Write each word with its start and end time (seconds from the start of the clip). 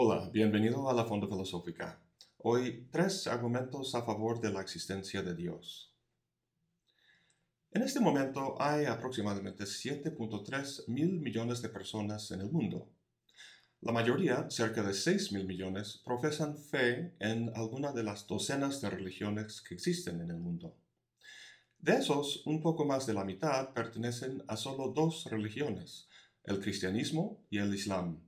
Hola, 0.00 0.30
bienvenido 0.32 0.88
a 0.88 0.94
la 0.94 1.04
Fonda 1.04 1.26
Filosófica. 1.26 2.00
Hoy 2.36 2.86
tres 2.92 3.26
argumentos 3.26 3.96
a 3.96 4.04
favor 4.04 4.40
de 4.40 4.52
la 4.52 4.60
existencia 4.60 5.24
de 5.24 5.34
Dios. 5.34 5.92
En 7.72 7.82
este 7.82 7.98
momento 7.98 8.54
hay 8.62 8.84
aproximadamente 8.84 9.64
7.3 9.64 10.86
mil 10.86 11.18
millones 11.18 11.62
de 11.62 11.68
personas 11.68 12.30
en 12.30 12.42
el 12.42 12.52
mundo. 12.52 12.92
La 13.80 13.90
mayoría, 13.90 14.48
cerca 14.50 14.84
de 14.84 14.94
6 14.94 15.32
mil 15.32 15.48
millones, 15.48 16.00
profesan 16.04 16.56
fe 16.56 17.16
en 17.18 17.50
alguna 17.56 17.90
de 17.90 18.04
las 18.04 18.24
docenas 18.28 18.80
de 18.80 18.90
religiones 18.90 19.60
que 19.62 19.74
existen 19.74 20.20
en 20.20 20.30
el 20.30 20.38
mundo. 20.38 20.76
De 21.76 21.96
esos, 21.96 22.46
un 22.46 22.62
poco 22.62 22.84
más 22.84 23.04
de 23.08 23.14
la 23.14 23.24
mitad 23.24 23.72
pertenecen 23.74 24.44
a 24.46 24.56
solo 24.56 24.92
dos 24.94 25.24
religiones, 25.24 26.08
el 26.44 26.60
cristianismo 26.60 27.44
y 27.50 27.58
el 27.58 27.74
islam, 27.74 28.27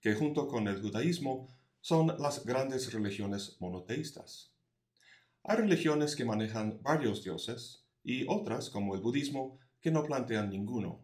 que 0.00 0.14
junto 0.14 0.48
con 0.48 0.66
el 0.68 0.80
judaísmo 0.80 1.48
son 1.80 2.08
las 2.18 2.44
grandes 2.44 2.92
religiones 2.92 3.56
monoteístas. 3.60 4.52
Hay 5.44 5.56
religiones 5.56 6.16
que 6.16 6.24
manejan 6.24 6.80
varios 6.82 7.24
dioses 7.24 7.84
y 8.02 8.26
otras, 8.28 8.70
como 8.70 8.94
el 8.94 9.00
budismo, 9.00 9.58
que 9.80 9.90
no 9.90 10.04
plantean 10.04 10.50
ninguno. 10.50 11.00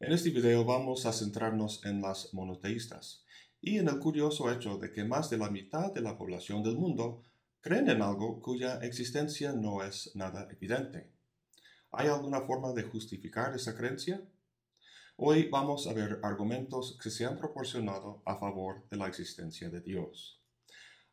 En 0.00 0.12
este 0.12 0.30
video 0.30 0.64
vamos 0.64 1.06
a 1.06 1.12
centrarnos 1.12 1.84
en 1.84 2.00
las 2.00 2.32
monoteístas 2.34 3.24
y 3.60 3.78
en 3.78 3.88
el 3.88 3.98
curioso 3.98 4.50
hecho 4.52 4.78
de 4.78 4.92
que 4.92 5.04
más 5.04 5.30
de 5.30 5.38
la 5.38 5.50
mitad 5.50 5.92
de 5.92 6.00
la 6.00 6.16
población 6.16 6.62
del 6.62 6.76
mundo 6.76 7.22
creen 7.60 7.88
en 7.90 8.02
algo 8.02 8.40
cuya 8.40 8.78
existencia 8.78 9.52
no 9.52 9.82
es 9.82 10.14
nada 10.14 10.48
evidente. 10.50 11.10
¿Hay 11.90 12.08
alguna 12.08 12.42
forma 12.42 12.72
de 12.72 12.84
justificar 12.84 13.54
esa 13.54 13.74
creencia? 13.76 14.22
Hoy 15.20 15.48
vamos 15.48 15.88
a 15.88 15.92
ver 15.92 16.20
argumentos 16.22 16.96
que 17.02 17.10
se 17.10 17.26
han 17.26 17.36
proporcionado 17.36 18.22
a 18.24 18.36
favor 18.36 18.88
de 18.88 18.98
la 18.98 19.08
existencia 19.08 19.68
de 19.68 19.80
Dios. 19.80 20.40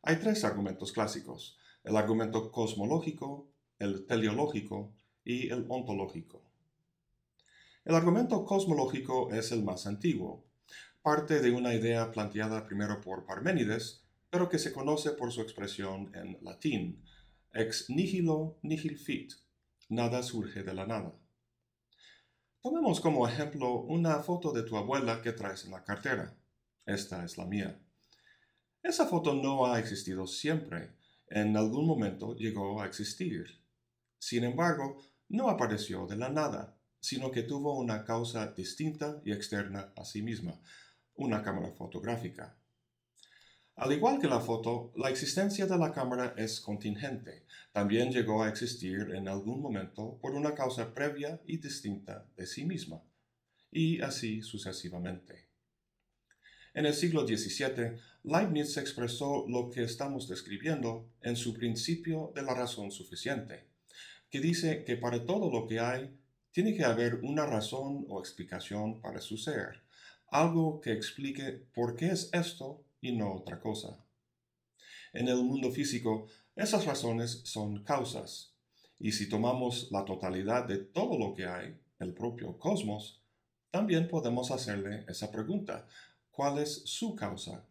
Hay 0.00 0.20
tres 0.20 0.44
argumentos 0.44 0.92
clásicos, 0.92 1.58
el 1.82 1.96
argumento 1.96 2.52
cosmológico, 2.52 3.50
el 3.80 4.06
teleológico 4.06 4.94
y 5.24 5.48
el 5.48 5.66
ontológico. 5.68 6.44
El 7.84 7.96
argumento 7.96 8.44
cosmológico 8.44 9.32
es 9.32 9.50
el 9.50 9.64
más 9.64 9.88
antiguo. 9.88 10.44
Parte 11.02 11.40
de 11.40 11.50
una 11.50 11.74
idea 11.74 12.12
planteada 12.12 12.64
primero 12.64 13.00
por 13.00 13.26
Parménides, 13.26 14.04
pero 14.30 14.48
que 14.48 14.60
se 14.60 14.72
conoce 14.72 15.10
por 15.10 15.32
su 15.32 15.40
expresión 15.40 16.12
en 16.14 16.38
latín, 16.42 17.02
ex 17.52 17.90
nihilo 17.90 18.56
nihil 18.62 18.98
fit, 18.98 19.32
nada 19.88 20.22
surge 20.22 20.62
de 20.62 20.74
la 20.74 20.86
nada. 20.86 21.25
Tomemos 22.66 23.00
como 23.00 23.28
ejemplo 23.28 23.82
una 23.82 24.24
foto 24.24 24.50
de 24.50 24.64
tu 24.64 24.76
abuela 24.76 25.22
que 25.22 25.30
traes 25.30 25.64
en 25.66 25.70
la 25.70 25.84
cartera. 25.84 26.34
Esta 26.84 27.24
es 27.24 27.38
la 27.38 27.44
mía. 27.44 27.78
Esa 28.82 29.06
foto 29.06 29.34
no 29.34 29.66
ha 29.66 29.78
existido 29.78 30.26
siempre. 30.26 30.96
En 31.28 31.56
algún 31.56 31.86
momento 31.86 32.34
llegó 32.34 32.82
a 32.82 32.86
existir. 32.86 33.46
Sin 34.18 34.42
embargo, 34.42 35.00
no 35.28 35.48
apareció 35.48 36.08
de 36.08 36.16
la 36.16 36.28
nada 36.28 36.76
sino 36.98 37.30
que 37.30 37.44
tuvo 37.44 37.78
una 37.78 38.04
causa 38.04 38.48
distinta 38.48 39.20
y 39.24 39.30
externa 39.30 39.92
a 39.94 40.04
sí 40.04 40.22
misma, 40.22 40.60
una 41.14 41.44
cámara 41.44 41.70
fotográfica. 41.70 42.58
Al 43.76 43.92
igual 43.92 44.18
que 44.18 44.26
la 44.26 44.40
foto, 44.40 44.90
la 44.96 45.10
existencia 45.10 45.66
de 45.66 45.76
la 45.76 45.92
cámara 45.92 46.34
es 46.38 46.60
contingente. 46.60 47.44
También 47.72 48.10
llegó 48.10 48.42
a 48.42 48.48
existir 48.48 49.12
en 49.14 49.28
algún 49.28 49.60
momento 49.60 50.18
por 50.22 50.34
una 50.34 50.54
causa 50.54 50.94
previa 50.94 51.42
y 51.46 51.58
distinta 51.58 52.26
de 52.38 52.46
sí 52.46 52.64
misma, 52.64 53.02
y 53.70 54.00
así 54.00 54.40
sucesivamente. 54.40 55.50
En 56.72 56.86
el 56.86 56.94
siglo 56.94 57.26
XVII, 57.26 57.98
Leibniz 58.24 58.78
expresó 58.78 59.44
lo 59.46 59.68
que 59.68 59.82
estamos 59.82 60.26
describiendo 60.26 61.10
en 61.20 61.36
su 61.36 61.52
principio 61.52 62.32
de 62.34 62.42
la 62.42 62.54
razón 62.54 62.90
suficiente, 62.90 63.66
que 64.30 64.40
dice 64.40 64.84
que 64.84 64.96
para 64.96 65.26
todo 65.26 65.50
lo 65.50 65.66
que 65.66 65.80
hay 65.80 66.18
tiene 66.50 66.74
que 66.74 66.84
haber 66.84 67.16
una 67.16 67.44
razón 67.44 68.06
o 68.08 68.20
explicación 68.20 69.02
para 69.02 69.20
su 69.20 69.36
ser, 69.36 69.82
algo 70.28 70.80
que 70.80 70.92
explique 70.92 71.66
por 71.74 71.94
qué 71.94 72.06
es 72.06 72.30
esto 72.32 72.85
y 73.08 73.16
no 73.16 73.34
otra 73.34 73.60
cosa. 73.60 74.04
En 75.12 75.28
el 75.28 75.42
mundo 75.42 75.70
físico, 75.70 76.26
esas 76.54 76.84
razones 76.86 77.42
son 77.44 77.84
causas, 77.84 78.56
y 78.98 79.12
si 79.12 79.28
tomamos 79.28 79.90
la 79.92 80.04
totalidad 80.04 80.64
de 80.64 80.78
todo 80.78 81.18
lo 81.18 81.34
que 81.34 81.46
hay, 81.46 81.78
el 81.98 82.14
propio 82.14 82.58
cosmos, 82.58 83.22
también 83.70 84.08
podemos 84.08 84.50
hacerle 84.50 85.04
esa 85.08 85.30
pregunta, 85.30 85.86
¿cuál 86.30 86.58
es 86.58 86.82
su 86.86 87.14
causa? 87.14 87.66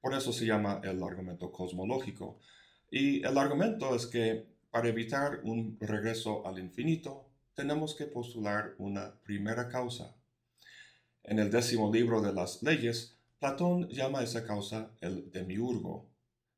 Por 0.00 0.14
eso 0.14 0.32
se 0.32 0.46
llama 0.46 0.80
el 0.84 1.02
argumento 1.02 1.50
cosmológico. 1.52 2.40
Y 2.90 3.24
el 3.24 3.38
argumento 3.38 3.94
es 3.94 4.06
que 4.06 4.46
para 4.70 4.88
evitar 4.88 5.40
un 5.44 5.78
regreso 5.80 6.46
al 6.46 6.58
infinito, 6.58 7.28
tenemos 7.54 7.94
que 7.94 8.06
postular 8.06 8.74
una 8.78 9.18
primera 9.22 9.68
causa. 9.68 10.14
En 11.22 11.38
el 11.38 11.50
décimo 11.50 11.92
libro 11.92 12.20
de 12.20 12.32
las 12.32 12.62
leyes, 12.62 13.15
Platón 13.38 13.88
llama 13.90 14.22
esa 14.22 14.46
causa 14.46 14.90
el 15.00 15.30
demiurgo. 15.30 16.08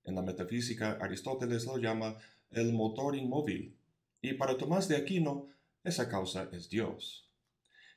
En 0.04 0.14
la 0.14 0.22
metafísica, 0.22 0.92
Aristóteles 1.00 1.66
lo 1.66 1.76
llama 1.76 2.16
el 2.50 2.72
motor 2.72 3.16
inmóvil. 3.16 3.76
Y 4.22 4.34
para 4.34 4.56
Tomás 4.56 4.88
de 4.88 4.96
Aquino, 4.96 5.48
esa 5.82 6.08
causa 6.08 6.48
es 6.52 6.68
Dios. 6.68 7.28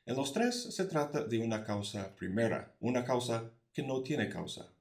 En 0.05 0.15
los 0.15 0.33
tres 0.33 0.75
se 0.75 0.85
trata 0.85 1.23
de 1.23 1.39
una 1.39 1.63
causa 1.63 2.15
primera, 2.15 2.75
una 2.79 3.05
causa 3.05 3.51
que 3.71 3.83
no 3.83 4.01
tiene 4.01 4.29
causa. 4.29 4.73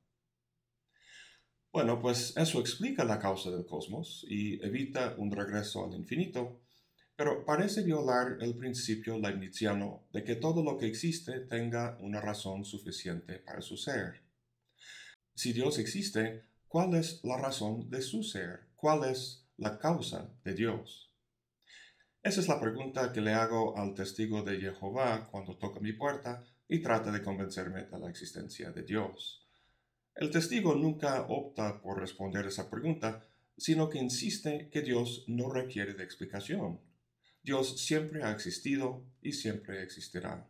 Bueno, 1.72 2.00
pues 2.00 2.36
eso 2.36 2.58
explica 2.58 3.04
la 3.04 3.18
causa 3.18 3.50
del 3.50 3.66
cosmos 3.66 4.24
y 4.28 4.64
evita 4.64 5.14
un 5.18 5.30
regreso 5.30 5.84
al 5.84 5.94
infinito, 5.94 6.58
pero 7.20 7.44
parece 7.44 7.82
violar 7.82 8.38
el 8.40 8.56
principio 8.56 9.18
leibniziano 9.18 10.06
de 10.10 10.24
que 10.24 10.36
todo 10.36 10.64
lo 10.64 10.78
que 10.78 10.86
existe 10.86 11.40
tenga 11.40 11.98
una 12.00 12.18
razón 12.18 12.64
suficiente 12.64 13.38
para 13.40 13.60
su 13.60 13.76
ser. 13.76 14.22
Si 15.34 15.52
Dios 15.52 15.78
existe, 15.78 16.44
¿cuál 16.66 16.94
es 16.94 17.22
la 17.22 17.36
razón 17.36 17.90
de 17.90 18.00
su 18.00 18.22
ser? 18.22 18.68
¿Cuál 18.74 19.04
es 19.04 19.46
la 19.58 19.78
causa 19.78 20.30
de 20.44 20.54
Dios? 20.54 21.12
Esa 22.22 22.40
es 22.40 22.48
la 22.48 22.58
pregunta 22.58 23.12
que 23.12 23.20
le 23.20 23.34
hago 23.34 23.76
al 23.76 23.92
testigo 23.92 24.42
de 24.42 24.58
Jehová 24.58 25.28
cuando 25.30 25.58
toca 25.58 25.78
mi 25.78 25.92
puerta 25.92 26.42
y 26.68 26.78
trata 26.78 27.12
de 27.12 27.22
convencerme 27.22 27.82
de 27.82 27.98
la 27.98 28.08
existencia 28.08 28.70
de 28.70 28.82
Dios. 28.82 29.46
El 30.14 30.30
testigo 30.30 30.74
nunca 30.74 31.26
opta 31.28 31.82
por 31.82 32.00
responder 32.00 32.46
esa 32.46 32.70
pregunta, 32.70 33.26
sino 33.58 33.90
que 33.90 33.98
insiste 33.98 34.70
que 34.72 34.80
Dios 34.80 35.24
no 35.26 35.52
requiere 35.52 35.92
de 35.92 36.04
explicación 36.04 36.80
Dios 37.50 37.80
siempre 37.80 38.22
ha 38.22 38.30
existido 38.30 39.02
y 39.22 39.32
siempre 39.32 39.82
existirá. 39.82 40.46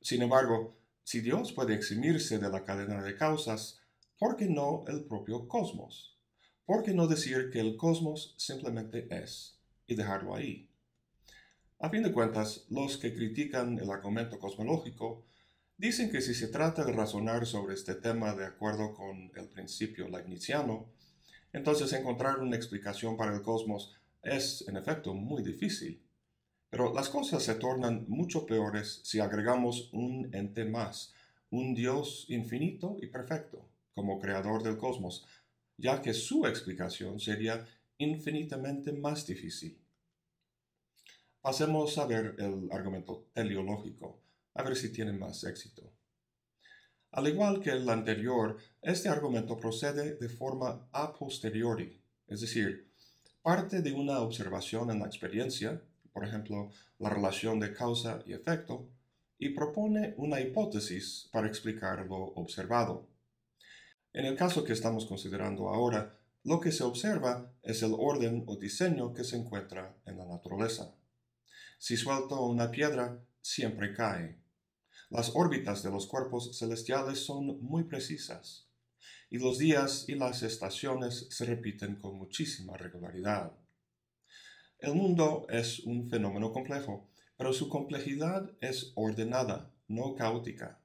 Sin 0.00 0.22
embargo, 0.22 0.78
si 1.02 1.20
Dios 1.20 1.52
puede 1.52 1.74
eximirse 1.74 2.38
de 2.38 2.48
la 2.48 2.62
cadena 2.62 3.02
de 3.02 3.16
causas, 3.16 3.80
¿por 4.16 4.36
qué 4.36 4.46
no 4.46 4.84
el 4.86 5.02
propio 5.06 5.48
cosmos? 5.48 6.16
¿Por 6.64 6.84
qué 6.84 6.94
no 6.94 7.08
decir 7.08 7.50
que 7.50 7.58
el 7.58 7.76
cosmos 7.76 8.36
simplemente 8.38 9.08
es 9.10 9.58
y 9.88 9.96
dejarlo 9.96 10.36
ahí? 10.36 10.70
A 11.80 11.90
fin 11.90 12.04
de 12.04 12.12
cuentas, 12.12 12.64
los 12.70 12.96
que 12.96 13.12
critican 13.12 13.76
el 13.80 13.90
argumento 13.90 14.38
cosmológico 14.38 15.26
dicen 15.78 16.12
que 16.12 16.20
si 16.20 16.32
se 16.34 16.46
trata 16.46 16.84
de 16.84 16.92
razonar 16.92 17.44
sobre 17.44 17.74
este 17.74 17.96
tema 17.96 18.36
de 18.36 18.46
acuerdo 18.46 18.94
con 18.94 19.32
el 19.34 19.48
principio 19.48 20.06
leibniziano, 20.06 20.86
entonces 21.52 21.92
encontrar 21.92 22.38
una 22.38 22.54
explicación 22.54 23.16
para 23.16 23.34
el 23.34 23.42
cosmos 23.42 23.96
es, 24.22 24.66
en 24.68 24.76
efecto, 24.76 25.14
muy 25.14 25.42
difícil. 25.42 26.02
Pero 26.70 26.94
las 26.94 27.08
cosas 27.08 27.42
se 27.42 27.56
tornan 27.56 28.06
mucho 28.08 28.46
peores 28.46 29.00
si 29.04 29.20
agregamos 29.20 29.90
un 29.92 30.34
ente 30.34 30.64
más, 30.64 31.12
un 31.50 31.74
Dios 31.74 32.24
infinito 32.28 32.96
y 33.02 33.08
perfecto, 33.08 33.68
como 33.94 34.18
creador 34.18 34.62
del 34.62 34.78
cosmos, 34.78 35.26
ya 35.76 36.00
que 36.00 36.14
su 36.14 36.46
explicación 36.46 37.20
sería 37.20 37.66
infinitamente 37.98 38.92
más 38.92 39.26
difícil. 39.26 39.78
Pasemos 41.42 41.98
a 41.98 42.06
ver 42.06 42.36
el 42.38 42.70
argumento 42.70 43.26
teleológico, 43.34 44.22
a 44.54 44.62
ver 44.62 44.76
si 44.76 44.92
tiene 44.92 45.12
más 45.12 45.44
éxito. 45.44 45.92
Al 47.10 47.28
igual 47.28 47.60
que 47.60 47.70
el 47.70 47.88
anterior, 47.90 48.56
este 48.80 49.08
argumento 49.10 49.58
procede 49.58 50.14
de 50.14 50.28
forma 50.30 50.88
a 50.92 51.12
posteriori, 51.12 52.00
es 52.28 52.40
decir, 52.40 52.91
parte 53.42 53.82
de 53.82 53.92
una 53.92 54.20
observación 54.20 54.90
en 54.90 55.00
la 55.00 55.06
experiencia, 55.06 55.82
por 56.12 56.24
ejemplo, 56.24 56.70
la 56.98 57.10
relación 57.10 57.58
de 57.58 57.72
causa 57.72 58.22
y 58.24 58.32
efecto, 58.32 58.88
y 59.38 59.48
propone 59.48 60.14
una 60.16 60.40
hipótesis 60.40 61.28
para 61.32 61.48
explicar 61.48 62.06
lo 62.06 62.16
observado. 62.16 63.08
En 64.12 64.26
el 64.26 64.36
caso 64.36 64.62
que 64.62 64.72
estamos 64.72 65.06
considerando 65.06 65.68
ahora, 65.68 66.16
lo 66.44 66.60
que 66.60 66.70
se 66.70 66.84
observa 66.84 67.52
es 67.62 67.82
el 67.82 67.94
orden 67.98 68.44
o 68.46 68.56
diseño 68.56 69.12
que 69.12 69.24
se 69.24 69.36
encuentra 69.36 69.96
en 70.06 70.18
la 70.18 70.26
naturaleza. 70.26 70.94
Si 71.78 71.96
suelto 71.96 72.44
una 72.46 72.70
piedra, 72.70 73.18
siempre 73.40 73.94
cae. 73.94 74.38
Las 75.10 75.32
órbitas 75.34 75.82
de 75.82 75.90
los 75.90 76.06
cuerpos 76.06 76.56
celestiales 76.56 77.24
son 77.24 77.60
muy 77.62 77.84
precisas, 77.84 78.68
y 79.32 79.38
los 79.38 79.56
días 79.56 80.04
y 80.08 80.14
las 80.14 80.42
estaciones 80.42 81.26
se 81.30 81.46
repiten 81.46 81.96
con 81.96 82.18
muchísima 82.18 82.76
regularidad. 82.76 83.50
El 84.78 84.94
mundo 84.94 85.46
es 85.48 85.78
un 85.80 86.10
fenómeno 86.10 86.52
complejo, 86.52 87.08
pero 87.38 87.54
su 87.54 87.70
complejidad 87.70 88.50
es 88.60 88.92
ordenada, 88.94 89.72
no 89.88 90.14
caótica. 90.14 90.82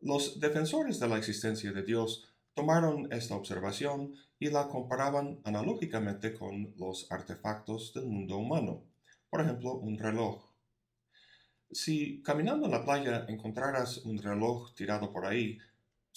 Los 0.00 0.38
defensores 0.38 1.00
de 1.00 1.08
la 1.08 1.18
existencia 1.18 1.72
de 1.72 1.82
Dios 1.82 2.24
tomaron 2.54 3.12
esta 3.12 3.34
observación 3.34 4.14
y 4.38 4.50
la 4.50 4.68
comparaban 4.68 5.40
analógicamente 5.42 6.34
con 6.34 6.72
los 6.76 7.10
artefactos 7.10 7.94
del 7.94 8.06
mundo 8.06 8.36
humano, 8.36 8.84
por 9.28 9.40
ejemplo, 9.40 9.74
un 9.74 9.98
reloj. 9.98 10.44
Si 11.72 12.22
caminando 12.22 12.66
en 12.66 12.72
la 12.72 12.84
playa 12.84 13.26
encontraras 13.28 13.98
un 13.98 14.18
reloj 14.18 14.72
tirado 14.76 15.12
por 15.12 15.26
ahí, 15.26 15.58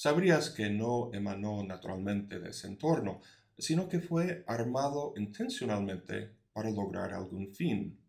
sabrías 0.01 0.50
que 0.50 0.68
no 0.71 1.12
emanó 1.13 1.63
naturalmente 1.63 2.39
de 2.39 2.50
ese 2.50 2.65
entorno, 2.65 3.21
sino 3.56 3.88
que 3.88 4.00
fue 4.00 4.44
armado 4.48 5.13
intencionalmente 5.15 6.31
para 6.53 6.71
lograr 6.71 7.13
algún 7.13 7.53
fin. 7.53 8.00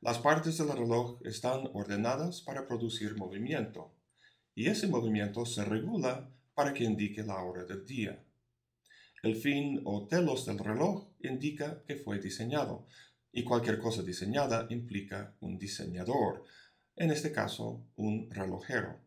Las 0.00 0.18
partes 0.18 0.58
del 0.58 0.76
reloj 0.76 1.20
están 1.24 1.70
ordenadas 1.72 2.40
para 2.40 2.66
producir 2.66 3.16
movimiento, 3.16 3.94
y 4.56 4.66
ese 4.66 4.88
movimiento 4.88 5.46
se 5.46 5.64
regula 5.64 6.28
para 6.52 6.74
que 6.74 6.82
indique 6.82 7.22
la 7.22 7.44
hora 7.44 7.64
del 7.64 7.86
día. 7.86 8.20
El 9.22 9.36
fin 9.36 9.82
o 9.84 10.08
telos 10.08 10.46
del 10.46 10.58
reloj 10.58 11.12
indica 11.20 11.84
que 11.86 11.94
fue 11.94 12.18
diseñado, 12.18 12.88
y 13.30 13.44
cualquier 13.44 13.78
cosa 13.78 14.02
diseñada 14.02 14.66
implica 14.68 15.36
un 15.38 15.58
diseñador, 15.58 16.42
en 16.96 17.12
este 17.12 17.30
caso 17.30 17.86
un 17.94 18.28
relojero. 18.32 19.03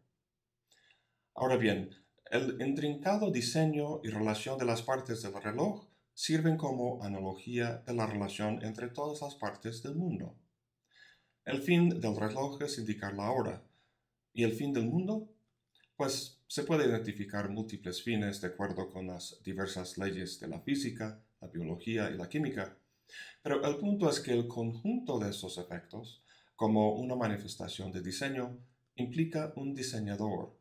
Ahora 1.40 1.56
bien, 1.56 1.92
el 2.32 2.60
intrincado 2.60 3.30
diseño 3.30 4.02
y 4.04 4.10
relación 4.10 4.58
de 4.58 4.66
las 4.66 4.82
partes 4.82 5.22
del 5.22 5.40
reloj 5.40 5.88
sirven 6.12 6.58
como 6.58 7.04
analogía 7.04 7.84
de 7.86 7.94
la 7.94 8.08
relación 8.08 8.66
entre 8.66 8.88
todas 8.88 9.22
las 9.22 9.36
partes 9.36 9.84
del 9.84 9.94
mundo. 9.94 10.36
El 11.46 11.62
fin 11.62 11.90
del 12.02 12.16
reloj 12.16 12.60
es 12.64 12.80
indicar 12.80 13.14
la 13.14 13.30
hora, 13.30 13.64
y 14.34 14.46
el 14.46 14.54
fin 14.54 14.74
del 14.74 14.88
mundo, 14.88 15.30
pues 15.96 16.42
se 16.48 16.64
puede 16.64 16.88
identificar 16.88 17.52
múltiples 17.52 18.02
fines 18.02 18.42
de 18.42 18.48
acuerdo 18.48 18.90
con 18.90 19.06
las 19.06 19.40
diversas 19.44 20.00
leyes 20.00 20.40
de 20.40 20.48
la 20.48 20.62
física, 20.62 21.24
la 21.40 21.50
biología 21.50 22.10
y 22.10 22.18
la 22.18 22.28
química, 22.28 22.80
pero 23.44 23.64
el 23.64 23.78
punto 23.78 24.10
es 24.10 24.20
que 24.22 24.34
el 24.34 24.48
conjunto 24.48 25.20
de 25.20 25.30
esos 25.30 25.60
efectos, 25.60 26.24
como 26.56 26.96
una 26.96 27.16
manifestación 27.16 27.92
de 27.92 28.02
diseño, 28.02 28.58
implica 28.96 29.54
un 29.56 29.76
diseñador, 29.76 30.58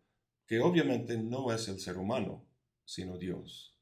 que 0.47 0.61
obviamente 0.61 1.17
no 1.19 1.53
es 1.53 1.69
el 1.69 1.81
ser 1.81 1.99
humano, 1.99 2.45
sino 2.85 3.19
Dios. 3.19 3.77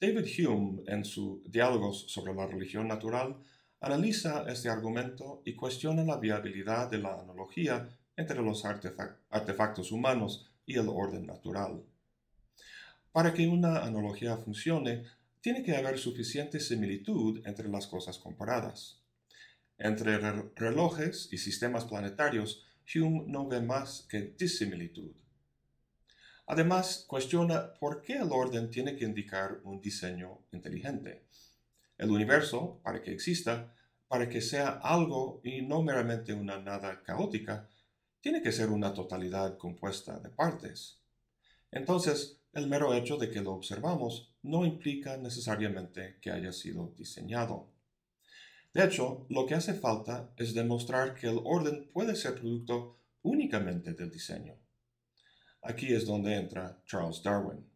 David 0.00 0.26
Hume, 0.38 0.82
en 0.86 1.04
su 1.04 1.42
Diálogos 1.46 2.06
sobre 2.08 2.34
la 2.34 2.46
religión 2.46 2.86
natural, 2.86 3.42
analiza 3.80 4.44
este 4.48 4.68
argumento 4.68 5.42
y 5.44 5.54
cuestiona 5.54 6.04
la 6.04 6.18
viabilidad 6.18 6.90
de 6.90 6.98
la 6.98 7.20
analogía 7.20 7.88
entre 8.16 8.42
los 8.42 8.64
artefactos 8.64 9.92
humanos 9.92 10.50
y 10.66 10.78
el 10.78 10.88
orden 10.88 11.26
natural. 11.26 11.82
Para 13.12 13.32
que 13.32 13.46
una 13.46 13.84
analogía 13.84 14.36
funcione, 14.36 15.04
tiene 15.40 15.62
que 15.62 15.76
haber 15.76 15.98
suficiente 15.98 16.60
similitud 16.60 17.46
entre 17.46 17.68
las 17.68 17.86
cosas 17.86 18.18
comparadas. 18.18 19.00
Entre 19.78 20.18
relojes 20.56 21.28
y 21.30 21.38
sistemas 21.38 21.84
planetarios, 21.84 22.64
Hume 22.92 23.24
no 23.26 23.46
ve 23.46 23.60
más 23.60 24.06
que 24.08 24.34
disimilitud. 24.38 25.12
Además, 26.46 27.04
cuestiona 27.08 27.74
por 27.74 28.02
qué 28.02 28.14
el 28.14 28.30
orden 28.30 28.70
tiene 28.70 28.96
que 28.96 29.04
indicar 29.04 29.60
un 29.64 29.80
diseño 29.80 30.40
inteligente. 30.52 31.24
El 31.96 32.10
universo, 32.10 32.80
para 32.82 33.00
que 33.00 33.12
exista, 33.12 33.74
para 34.08 34.28
que 34.28 34.40
sea 34.40 34.68
algo 34.82 35.40
y 35.42 35.62
no 35.62 35.82
meramente 35.82 36.34
una 36.34 36.58
nada 36.58 37.02
caótica, 37.02 37.68
tiene 38.20 38.42
que 38.42 38.52
ser 38.52 38.70
una 38.70 38.92
totalidad 38.92 39.56
compuesta 39.56 40.18
de 40.18 40.28
partes. 40.28 40.98
Entonces, 41.70 42.40
el 42.52 42.68
mero 42.68 42.94
hecho 42.94 43.16
de 43.16 43.30
que 43.30 43.40
lo 43.40 43.52
observamos 43.52 44.32
no 44.42 44.64
implica 44.64 45.16
necesariamente 45.16 46.18
que 46.20 46.30
haya 46.30 46.52
sido 46.52 46.94
diseñado. 46.96 47.73
De 48.74 48.84
hecho, 48.84 49.26
lo 49.30 49.46
que 49.46 49.54
hace 49.54 49.72
falta 49.72 50.34
es 50.36 50.52
demostrar 50.52 51.14
que 51.14 51.28
el 51.28 51.40
orden 51.44 51.88
puede 51.92 52.14
ser 52.14 52.34
producto 52.34 52.98
únicamente 53.22 53.94
del 53.94 54.10
diseño. 54.10 54.56
Aquí 55.62 55.94
es 55.94 56.04
donde 56.04 56.34
entra 56.34 56.82
Charles 56.84 57.22
Darwin. 57.22 57.66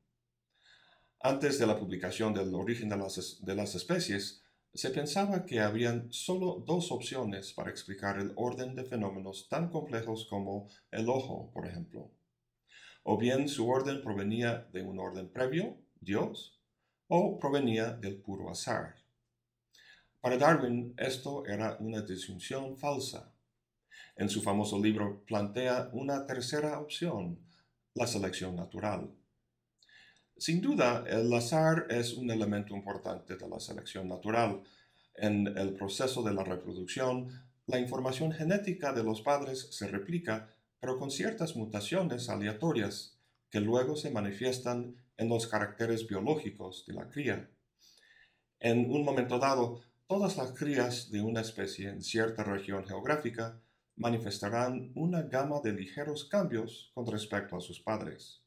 Antes 1.21 1.59
de 1.59 1.67
la 1.67 1.79
publicación 1.79 2.35
del 2.35 2.55
origen 2.55 2.91
de 2.91 3.55
las, 3.55 3.75
especies, 3.75 4.43
se 4.75 4.91
pensaba 4.91 5.47
que 5.47 5.61
habían 5.61 6.13
solo 6.13 6.63
dos 6.67 6.93
opciones 6.93 7.53
para 7.55 7.71
explicar 7.71 8.19
el 8.19 8.33
orden 8.37 8.75
de 8.75 8.85
fenómenos 8.85 9.49
tan 9.49 9.71
complejos 9.71 10.27
como 10.29 10.69
el 10.91 11.09
ojo, 11.09 11.51
por 11.55 11.67
ejemplo 11.67 12.13
o 13.11 13.17
bien 13.17 13.49
su 13.49 13.67
orden 13.67 14.03
provenía 14.03 14.69
de 14.71 14.83
un 14.83 14.99
orden 14.99 15.31
previo, 15.31 15.79
Dios, 15.99 16.61
o 17.07 17.39
provenía 17.39 17.95
del 17.95 18.21
puro 18.21 18.51
azar. 18.51 18.97
Para 20.21 20.37
Darwin 20.37 20.95
esto 20.97 21.47
era 21.47 21.77
una 21.81 22.03
disyunción 22.03 22.77
falsa. 22.77 23.33
En 24.17 24.29
su 24.29 24.43
famoso 24.43 24.83
libro 24.83 25.25
plantea 25.25 25.91
una 25.93 26.27
tercera 26.27 26.81
opción, 26.81 27.39
la 27.95 28.07
selección 28.07 28.57
natural. 28.57 29.11
Sin 30.37 30.61
duda, 30.61 31.05
el 31.09 31.33
azar 31.33 31.87
es 31.89 32.15
un 32.15 32.31
elemento 32.31 32.75
importante 32.75 33.37
de 33.37 33.49
la 33.49 33.61
selección 33.61 34.09
natural. 34.09 34.63
En 35.15 35.47
el 35.57 35.75
proceso 35.75 36.23
de 36.23 36.35
la 36.35 36.45
reproducción, 36.45 37.29
la 37.67 37.79
información 37.79 38.33
genética 38.33 38.93
de 38.93 39.05
los 39.05 39.23
padres 39.23 39.69
se 39.71 39.87
replica 39.89 40.49
pero 40.81 40.99
con 40.99 41.11
ciertas 41.11 41.57
mutaciones 41.57 42.29
aleatorias 42.29 43.19
que 43.51 43.61
luego 43.61 43.97
se 43.97 44.11
manifiestan 44.11 44.97
en 45.17 45.29
los 45.29 45.47
caracteres 45.47 46.07
biológicos 46.07 46.85
de 46.87 46.95
la 46.95 47.09
cría. 47.09 47.51
En 48.61 48.91
un 48.91 49.05
momento 49.05 49.39
dado, 49.39 49.81
todas 50.09 50.39
las 50.39 50.53
crías 50.53 51.11
de 51.11 51.21
una 51.21 51.43
especie 51.43 51.91
en 51.91 52.03
cierta 52.03 52.43
región 52.43 52.87
geográfica 52.87 53.61
manifestarán 53.95 54.91
una 54.95 55.21
gama 55.23 55.61
de 55.63 55.75
ligeros 55.75 56.25
cambios 56.25 56.91
con 56.95 57.07
respecto 57.07 57.57
a 57.57 57.61
sus 57.61 57.81
padres. 57.81 58.43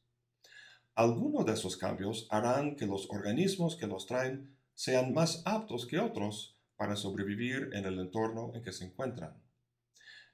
Algunos 0.96 1.46
de 1.46 1.52
esos 1.52 1.76
cambios 1.76 2.26
harán 2.30 2.74
que 2.74 2.86
los 2.86 3.08
organismos 3.08 3.76
que 3.76 3.86
los 3.86 4.06
traen 4.06 4.56
sean 4.74 5.14
más 5.14 5.40
aptos 5.44 5.86
que 5.86 6.00
otros 6.00 6.58
para 6.76 6.96
sobrevivir 6.96 7.70
en 7.74 7.84
el 7.84 8.00
entorno 8.00 8.50
en 8.54 8.62
que 8.64 8.72
se 8.72 8.86
encuentran. 8.86 9.40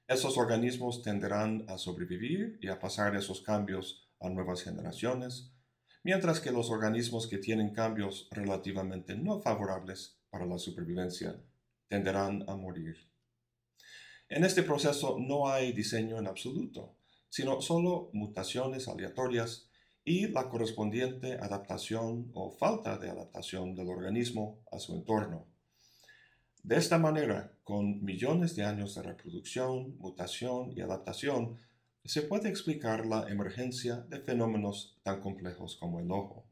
Esos 0.07 0.39
organismos 0.39 1.03
tenderán 1.03 1.67
a 1.69 1.77
sobrevivir 1.77 2.59
y 2.63 2.69
a 2.69 2.81
pasar 2.81 3.15
esos 3.15 3.43
cambios 3.43 4.09
a 4.19 4.31
nuevas 4.31 4.63
generaciones, 4.63 5.53
mientras 6.03 6.41
que 6.41 6.53
los 6.53 6.71
organismos 6.71 7.27
que 7.29 7.37
tienen 7.37 7.75
cambios 7.75 8.29
relativamente 8.31 9.15
no 9.15 9.43
favorables 9.43 10.18
para 10.31 10.47
la 10.47 10.59
supervivencia 10.59 11.37
tenderán 11.89 12.45
a 12.49 12.57
morir. 12.57 12.97
En 14.29 14.45
este 14.45 14.63
proceso 14.63 15.19
no 15.19 15.49
hay 15.49 15.73
diseño 15.73 16.19
en 16.19 16.27
absoluto, 16.27 16.97
sino 17.29 17.61
solo 17.61 18.11
mutaciones 18.13 18.89
aleatorias 18.89 19.69
y 20.05 20.29
la 20.29 20.49
correspondiente 20.49 21.35
adaptación 21.35 22.31
o 22.35 22.51
falta 22.51 22.99
de 22.99 23.11
adaptación 23.11 23.75
del 23.75 23.89
organismo 23.89 24.61
a 24.73 24.79
su 24.79 24.95
entorno. 24.95 25.47
De 26.63 26.77
esta 26.77 26.99
manera, 26.99 27.53
con 27.63 28.05
millones 28.05 28.57
de 28.57 28.65
años 28.65 28.95
de 28.95 29.03
reproducción, 29.03 29.97
mutación 29.99 30.73
y 30.77 30.81
adaptación, 30.81 31.59
se 32.05 32.23
puede 32.23 32.49
explicar 32.49 33.05
la 33.05 33.29
emergencia 33.29 33.97
de 34.09 34.21
fenómenos 34.21 34.99
tan 35.03 35.21
complejos 35.21 35.77
como 35.77 36.01
el 36.01 36.11
ojo. 36.11 36.48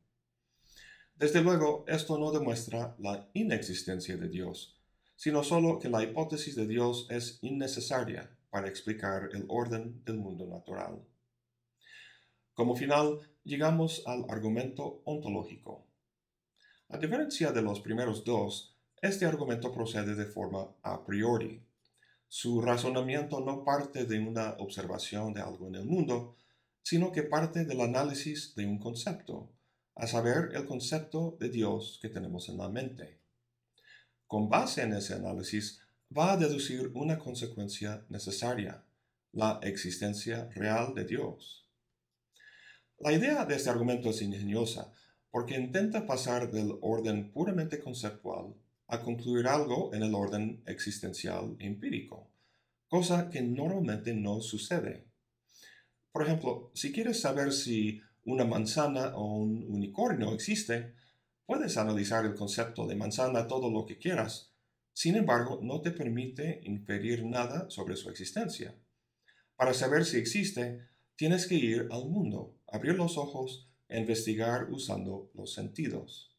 Desde 1.19 1.41
luego, 1.41 1.87
esto 1.89 2.19
no 2.19 2.31
demuestra 2.31 2.95
la 2.99 3.27
inexistencia 3.33 4.19
de 4.19 4.29
Dios, 4.29 4.77
sino 5.17 5.43
solo 5.43 5.79
que 5.79 5.89
la 5.89 6.03
hipótesis 6.03 6.55
de 6.55 6.67
Dios 6.67 7.07
es 7.09 7.39
innecesaria 7.41 8.31
para 8.51 8.69
explicar 8.69 9.31
el 9.33 9.47
orden 9.49 10.05
del 10.05 10.19
mundo 10.19 10.47
natural. 10.47 11.03
Como 12.53 12.77
final, 12.77 13.21
llegamos 13.45 14.03
al 14.05 14.27
argumento 14.29 15.01
ontológico. 15.07 15.87
A 16.91 16.99
diferencia 16.99 17.51
de 17.51 17.63
los 17.63 17.81
primeros 17.81 18.23
dos, 18.23 18.77
este 19.01 19.25
argumento 19.25 19.73
procede 19.73 20.17
de 20.17 20.27
forma 20.27 20.69
a 20.83 21.03
priori. 21.07 21.63
Su 22.29 22.61
razonamiento 22.61 23.41
no 23.41 23.65
parte 23.65 24.05
de 24.05 24.19
una 24.19 24.51
observación 24.59 25.33
de 25.33 25.41
algo 25.41 25.67
en 25.69 25.77
el 25.77 25.87
mundo, 25.87 26.37
sino 26.83 27.11
que 27.11 27.23
parte 27.23 27.65
del 27.65 27.81
análisis 27.81 28.55
de 28.55 28.67
un 28.67 28.79
concepto, 28.79 29.56
a 29.97 30.07
saber, 30.07 30.51
el 30.55 30.67
concepto 30.67 31.37
de 31.41 31.49
Dios 31.49 31.99
que 32.03 32.11
tenemos 32.11 32.51
en 32.51 32.59
la 32.59 32.69
mente. 32.69 33.19
Con 34.27 34.49
base 34.51 34.83
en 34.83 34.93
ese 34.93 35.15
análisis, 35.15 35.81
va 36.17 36.33
a 36.33 36.37
deducir 36.37 36.91
una 36.95 37.19
consecuencia 37.19 38.05
necesaria, 38.11 38.85
la 39.33 39.59
existencia 39.63 40.51
real 40.55 40.95
de 40.95 41.05
Dios. 41.07 41.67
La 42.99 43.13
idea 43.13 43.47
de 43.47 43.57
este 43.57 43.71
argumento 43.71 44.11
es 44.11 44.21
ingeniosa 44.21 44.93
porque 45.31 45.57
intenta 45.57 46.07
pasar 46.07 46.51
del 46.51 46.79
orden 46.83 47.33
puramente 47.33 47.79
conceptual 47.79 48.55
a 48.89 49.01
concluir 49.01 49.47
algo 49.47 49.93
en 49.95 50.03
el 50.03 50.15
orden 50.15 50.63
existencial 50.67 51.57
empírico, 51.59 52.31
cosa 52.89 53.31
que 53.31 53.41
normalmente 53.41 54.15
no 54.15 54.41
sucede. 54.41 55.07
Por 56.13 56.23
ejemplo, 56.23 56.71
si 56.75 56.93
quieres 56.93 57.21
saber 57.21 57.53
si 57.53 58.01
una 58.27 58.45
manzana 58.45 59.17
o 59.17 59.25
un 59.37 59.65
unicornio 59.69 60.33
existe, 60.35 60.95
puedes 61.47 61.77
analizar 61.77 62.25
el 62.27 62.35
concepto 62.35 62.87
de 62.87 62.97
manzana 62.97 63.49
todo 63.49 63.71
lo 63.71 63.87
que 63.87 63.99
quieras, 63.99 64.53
sin 64.93 65.15
embargo, 65.17 65.61
no 65.63 65.83
te 65.83 65.91
permite 65.91 66.61
inferir 66.65 67.23
nada 67.23 67.69
sobre 67.69 67.97
su 67.97 68.09
existencia. 68.09 68.75
Para 69.55 69.75
saber 69.75 70.07
si 70.07 70.17
existe, 70.17 70.89
tienes 71.17 71.47
que 71.47 71.55
ir 71.55 71.89
al 71.91 72.07
mundo, 72.07 72.57
abrir 72.67 72.95
los 72.95 73.19
ojos 73.19 73.69
e 73.89 74.01
investigar 74.01 74.71
usando 74.71 75.31
los 75.35 75.53
sentidos. 75.53 76.35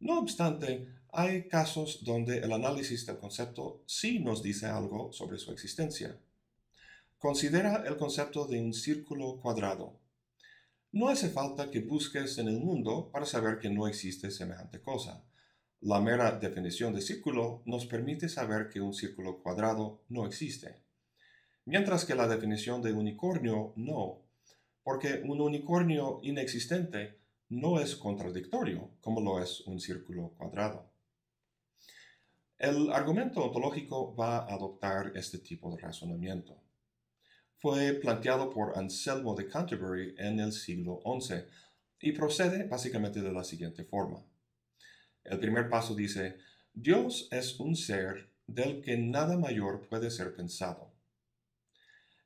No 0.00 0.18
obstante, 0.18 0.88
hay 1.12 1.46
casos 1.46 2.02
donde 2.02 2.38
el 2.38 2.52
análisis 2.52 3.06
del 3.06 3.18
concepto 3.18 3.84
sí 3.86 4.18
nos 4.18 4.42
dice 4.42 4.66
algo 4.66 5.12
sobre 5.12 5.38
su 5.38 5.52
existencia. 5.52 6.18
Considera 7.18 7.84
el 7.86 7.96
concepto 7.96 8.48
de 8.48 8.60
un 8.60 8.74
círculo 8.74 9.38
cuadrado. 9.40 10.01
No 10.92 11.08
hace 11.08 11.30
falta 11.30 11.70
que 11.70 11.80
busques 11.80 12.36
en 12.36 12.48
el 12.48 12.60
mundo 12.60 13.10
para 13.10 13.24
saber 13.24 13.58
que 13.58 13.70
no 13.70 13.88
existe 13.88 14.30
semejante 14.30 14.82
cosa. 14.82 15.24
La 15.80 16.02
mera 16.02 16.38
definición 16.38 16.92
de 16.92 17.00
círculo 17.00 17.62
nos 17.64 17.86
permite 17.86 18.28
saber 18.28 18.68
que 18.68 18.82
un 18.82 18.92
círculo 18.92 19.42
cuadrado 19.42 20.02
no 20.10 20.26
existe. 20.26 20.82
Mientras 21.64 22.04
que 22.04 22.14
la 22.14 22.28
definición 22.28 22.82
de 22.82 22.92
unicornio 22.92 23.72
no, 23.76 24.20
porque 24.82 25.22
un 25.24 25.40
unicornio 25.40 26.20
inexistente 26.22 27.18
no 27.48 27.80
es 27.80 27.96
contradictorio 27.96 28.90
como 29.00 29.22
lo 29.22 29.42
es 29.42 29.62
un 29.62 29.80
círculo 29.80 30.34
cuadrado. 30.36 30.92
El 32.58 32.92
argumento 32.92 33.42
ontológico 33.42 34.14
va 34.14 34.40
a 34.40 34.52
adoptar 34.52 35.12
este 35.14 35.38
tipo 35.38 35.74
de 35.74 35.80
razonamiento. 35.80 36.62
Fue 37.62 37.92
planteado 37.92 38.50
por 38.50 38.76
Anselmo 38.76 39.36
de 39.36 39.46
Canterbury 39.46 40.16
en 40.18 40.40
el 40.40 40.50
siglo 40.50 41.00
XI 41.04 41.44
y 42.00 42.10
procede 42.10 42.64
básicamente 42.64 43.22
de 43.22 43.30
la 43.30 43.44
siguiente 43.44 43.84
forma. 43.84 44.20
El 45.22 45.38
primer 45.38 45.68
paso 45.68 45.94
dice, 45.94 46.38
Dios 46.74 47.28
es 47.30 47.60
un 47.60 47.76
ser 47.76 48.30
del 48.48 48.82
que 48.82 48.96
nada 48.96 49.38
mayor 49.38 49.86
puede 49.88 50.10
ser 50.10 50.34
pensado. 50.34 50.90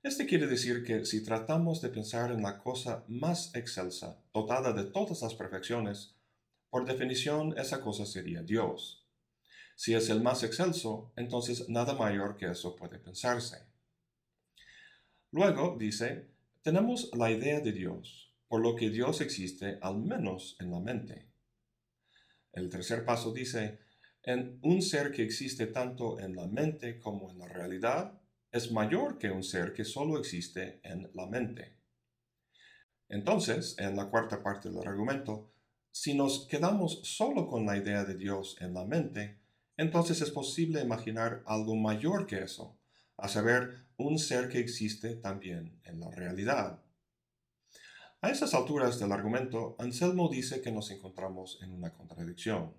Este 0.02 0.24
quiere 0.24 0.46
decir 0.46 0.82
que 0.82 1.04
si 1.04 1.22
tratamos 1.22 1.82
de 1.82 1.90
pensar 1.90 2.32
en 2.32 2.40
la 2.40 2.56
cosa 2.56 3.04
más 3.06 3.54
excelsa, 3.54 4.18
dotada 4.32 4.72
de 4.72 4.84
todas 4.84 5.20
las 5.20 5.34
perfecciones, 5.34 6.14
por 6.70 6.86
definición 6.86 7.58
esa 7.58 7.82
cosa 7.82 8.06
sería 8.06 8.42
Dios. 8.42 9.04
Si 9.74 9.92
es 9.92 10.08
el 10.08 10.22
más 10.22 10.42
excelso, 10.44 11.12
entonces 11.14 11.68
nada 11.68 11.92
mayor 11.92 12.38
que 12.38 12.46
eso 12.46 12.74
puede 12.74 12.98
pensarse. 12.98 13.75
Luego 15.36 15.76
dice, 15.78 16.30
tenemos 16.62 17.10
la 17.14 17.30
idea 17.30 17.60
de 17.60 17.70
Dios, 17.70 18.32
por 18.48 18.62
lo 18.62 18.74
que 18.74 18.88
Dios 18.88 19.20
existe 19.20 19.78
al 19.82 19.98
menos 19.98 20.56
en 20.60 20.70
la 20.70 20.80
mente. 20.80 21.26
El 22.54 22.70
tercer 22.70 23.04
paso 23.04 23.34
dice, 23.34 23.80
en 24.22 24.58
un 24.62 24.80
ser 24.80 25.12
que 25.12 25.22
existe 25.22 25.66
tanto 25.66 26.18
en 26.20 26.34
la 26.34 26.46
mente 26.46 26.98
como 26.98 27.30
en 27.30 27.38
la 27.38 27.48
realidad, 27.48 28.18
es 28.50 28.72
mayor 28.72 29.18
que 29.18 29.30
un 29.30 29.42
ser 29.42 29.74
que 29.74 29.84
solo 29.84 30.18
existe 30.18 30.80
en 30.82 31.10
la 31.12 31.26
mente. 31.26 31.76
Entonces, 33.10 33.76
en 33.78 33.94
la 33.94 34.06
cuarta 34.06 34.42
parte 34.42 34.70
del 34.70 34.88
argumento, 34.88 35.52
si 35.90 36.14
nos 36.14 36.46
quedamos 36.46 37.00
solo 37.02 37.46
con 37.46 37.66
la 37.66 37.76
idea 37.76 38.04
de 38.04 38.16
Dios 38.16 38.56
en 38.58 38.72
la 38.72 38.86
mente, 38.86 39.36
entonces 39.76 40.22
es 40.22 40.30
posible 40.30 40.80
imaginar 40.80 41.42
algo 41.44 41.76
mayor 41.76 42.26
que 42.26 42.38
eso, 42.38 42.78
a 43.16 43.28
saber, 43.28 43.86
un 43.96 44.18
ser 44.18 44.48
que 44.48 44.58
existe 44.58 45.16
también 45.16 45.80
en 45.84 46.00
la 46.00 46.10
realidad. 46.10 46.82
A 48.20 48.30
estas 48.30 48.54
alturas 48.54 48.98
del 48.98 49.12
argumento, 49.12 49.76
Anselmo 49.78 50.28
dice 50.28 50.60
que 50.60 50.72
nos 50.72 50.90
encontramos 50.90 51.58
en 51.62 51.72
una 51.72 51.92
contradicción. 51.92 52.74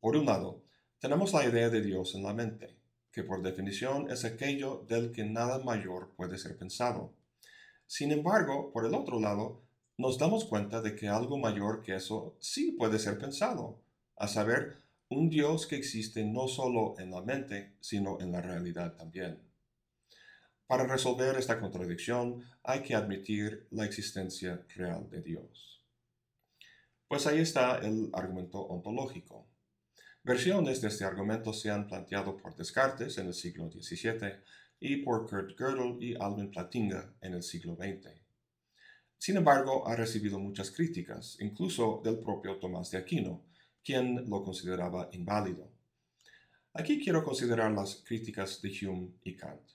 Por 0.00 0.16
un 0.16 0.26
lado, 0.26 0.64
tenemos 0.98 1.32
la 1.32 1.44
idea 1.44 1.68
de 1.68 1.82
Dios 1.82 2.14
en 2.14 2.22
la 2.22 2.32
mente, 2.32 2.76
que 3.12 3.22
por 3.22 3.42
definición 3.42 4.10
es 4.10 4.24
aquello 4.24 4.84
del 4.88 5.12
que 5.12 5.24
nada 5.24 5.58
mayor 5.58 6.14
puede 6.16 6.38
ser 6.38 6.56
pensado. 6.56 7.14
Sin 7.86 8.10
embargo, 8.10 8.72
por 8.72 8.86
el 8.86 8.94
otro 8.94 9.20
lado, 9.20 9.62
nos 9.98 10.18
damos 10.18 10.44
cuenta 10.46 10.80
de 10.80 10.96
que 10.96 11.08
algo 11.08 11.38
mayor 11.38 11.82
que 11.82 11.94
eso 11.94 12.36
sí 12.40 12.72
puede 12.72 12.98
ser 12.98 13.18
pensado, 13.18 13.82
a 14.16 14.26
saber, 14.26 14.82
un 15.08 15.28
Dios 15.28 15.66
que 15.66 15.76
existe 15.76 16.24
no 16.24 16.48
solo 16.48 16.94
en 16.98 17.10
la 17.10 17.22
mente, 17.22 17.76
sino 17.80 18.20
en 18.20 18.32
la 18.32 18.40
realidad 18.40 18.96
también. 18.96 19.43
Para 20.66 20.86
resolver 20.86 21.36
esta 21.36 21.60
contradicción 21.60 22.42
hay 22.62 22.80
que 22.82 22.94
admitir 22.94 23.66
la 23.70 23.84
existencia 23.84 24.64
real 24.74 25.10
de 25.10 25.20
Dios. 25.20 25.84
Pues 27.06 27.26
ahí 27.26 27.40
está 27.40 27.78
el 27.78 28.10
argumento 28.14 28.60
ontológico. 28.60 29.46
Versiones 30.22 30.80
de 30.80 30.88
este 30.88 31.04
argumento 31.04 31.52
se 31.52 31.70
han 31.70 31.86
planteado 31.86 32.38
por 32.38 32.56
Descartes 32.56 33.18
en 33.18 33.26
el 33.26 33.34
siglo 33.34 33.70
XVII 33.70 34.40
y 34.80 34.96
por 35.02 35.28
Kurt 35.28 35.54
Gödel 35.58 36.02
y 36.02 36.14
Alvin 36.18 36.50
Plantinga 36.50 37.14
en 37.20 37.34
el 37.34 37.42
siglo 37.42 37.76
XX. 37.76 38.10
Sin 39.18 39.36
embargo, 39.36 39.86
ha 39.86 39.96
recibido 39.96 40.38
muchas 40.38 40.70
críticas, 40.70 41.36
incluso 41.40 42.00
del 42.02 42.18
propio 42.20 42.56
Tomás 42.56 42.90
de 42.90 42.98
Aquino, 42.98 43.44
quien 43.84 44.28
lo 44.28 44.42
consideraba 44.42 45.10
inválido. 45.12 45.70
Aquí 46.72 46.98
quiero 46.98 47.22
considerar 47.22 47.70
las 47.72 47.96
críticas 47.96 48.60
de 48.62 48.70
Hume 48.82 49.10
y 49.22 49.36
Kant. 49.36 49.73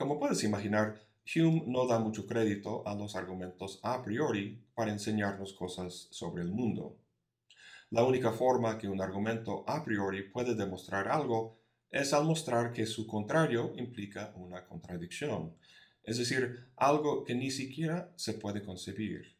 Como 0.00 0.18
puedes 0.18 0.44
imaginar, 0.44 0.98
Hume 1.26 1.64
no 1.66 1.86
da 1.86 1.98
mucho 1.98 2.26
crédito 2.26 2.88
a 2.88 2.94
los 2.94 3.16
argumentos 3.16 3.80
a 3.82 4.02
priori 4.02 4.64
para 4.74 4.92
enseñarnos 4.92 5.52
cosas 5.52 6.08
sobre 6.10 6.42
el 6.42 6.50
mundo. 6.50 6.96
La 7.90 8.04
única 8.04 8.32
forma 8.32 8.78
que 8.78 8.88
un 8.88 9.02
argumento 9.02 9.62
a 9.68 9.84
priori 9.84 10.22
puede 10.22 10.54
demostrar 10.54 11.08
algo 11.08 11.60
es 11.90 12.14
al 12.14 12.24
mostrar 12.24 12.72
que 12.72 12.86
su 12.86 13.06
contrario 13.06 13.74
implica 13.76 14.32
una 14.36 14.64
contradicción, 14.64 15.54
es 16.02 16.16
decir, 16.16 16.70
algo 16.76 17.22
que 17.22 17.34
ni 17.34 17.50
siquiera 17.50 18.10
se 18.16 18.32
puede 18.32 18.62
concebir. 18.62 19.36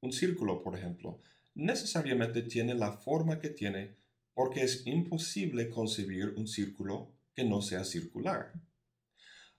Un 0.00 0.10
círculo, 0.10 0.62
por 0.62 0.74
ejemplo, 0.74 1.20
necesariamente 1.54 2.40
tiene 2.40 2.72
la 2.72 2.92
forma 2.92 3.38
que 3.38 3.50
tiene 3.50 3.94
porque 4.32 4.62
es 4.62 4.86
imposible 4.86 5.68
concebir 5.68 6.32
un 6.38 6.48
círculo 6.48 7.12
que 7.34 7.44
no 7.44 7.60
sea 7.60 7.84
circular. 7.84 8.54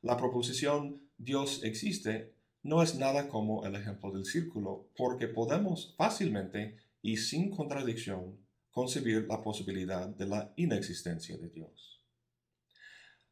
La 0.07 0.15
proposición 0.15 1.01
Dios 1.17 1.65
existe 1.65 2.33
no 2.63 2.81
es 2.81 2.95
nada 2.95 3.27
como 3.27 3.65
el 3.65 3.75
ejemplo 3.75 4.09
del 4.09 4.23
círculo, 4.23 4.89
porque 4.95 5.27
podemos 5.27 5.95
fácilmente 5.97 6.77
y 7.01 7.17
sin 7.17 7.51
contradicción 7.51 8.39
concebir 8.71 9.27
la 9.27 9.41
posibilidad 9.41 10.07
de 10.07 10.25
la 10.25 10.53
inexistencia 10.55 11.35
de 11.35 11.49
Dios. 11.49 12.01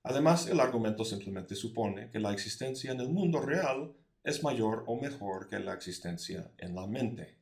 Además, 0.03 0.47
el 0.47 0.59
argumento 0.59 1.05
simplemente 1.05 1.55
supone 1.55 2.09
que 2.09 2.19
la 2.19 2.33
existencia 2.33 2.91
en 2.91 2.99
el 2.99 3.07
mundo 3.07 3.39
real 3.39 3.93
es 4.25 4.43
mayor 4.43 4.83
o 4.85 4.99
mejor 4.99 5.47
que 5.47 5.59
la 5.59 5.75
existencia 5.75 6.51
en 6.57 6.75
la 6.75 6.87
mente. 6.87 7.39